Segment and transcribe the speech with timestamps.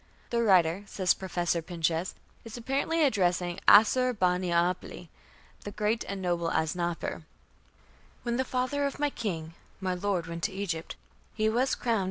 [0.31, 5.09] "The writer", says Professor Pinches, "is apparently addressing Assur bani apli,
[5.63, 7.21] 'the great and noble Asnapper':
[8.23, 10.95] "When the father of my king my lord went to Egypt,
[11.35, 11.99] he was crowned